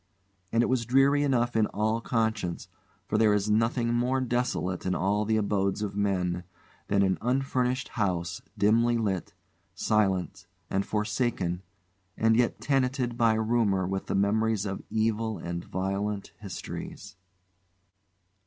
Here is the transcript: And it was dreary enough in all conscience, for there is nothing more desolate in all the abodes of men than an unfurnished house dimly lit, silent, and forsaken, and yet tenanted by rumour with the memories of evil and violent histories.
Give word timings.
And 0.51 0.63
it 0.63 0.65
was 0.65 0.87
dreary 0.87 1.21
enough 1.21 1.55
in 1.55 1.67
all 1.67 2.01
conscience, 2.01 2.69
for 3.07 3.19
there 3.19 3.35
is 3.35 3.51
nothing 3.51 3.93
more 3.93 4.19
desolate 4.19 4.83
in 4.83 4.95
all 4.95 5.25
the 5.25 5.37
abodes 5.37 5.83
of 5.83 5.95
men 5.95 6.43
than 6.87 7.03
an 7.03 7.19
unfurnished 7.21 7.89
house 7.89 8.41
dimly 8.57 8.97
lit, 8.97 9.35
silent, 9.75 10.47
and 10.71 10.83
forsaken, 10.87 11.61
and 12.17 12.35
yet 12.35 12.59
tenanted 12.59 13.15
by 13.15 13.35
rumour 13.35 13.85
with 13.85 14.07
the 14.07 14.15
memories 14.15 14.65
of 14.65 14.81
evil 14.89 15.37
and 15.37 15.65
violent 15.65 16.31
histories. 16.39 17.15